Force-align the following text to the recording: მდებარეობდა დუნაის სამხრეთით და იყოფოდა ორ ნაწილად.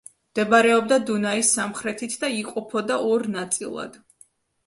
მდებარეობდა 0.33 0.95
დუნაის 1.09 1.51
სამხრეთით 1.57 2.15
და 2.23 2.29
იყოფოდა 2.37 2.97
ორ 3.11 3.27
ნაწილად. 3.35 4.01